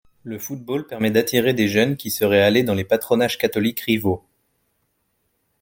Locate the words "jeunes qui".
1.67-2.09